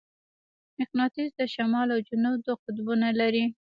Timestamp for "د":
1.39-1.41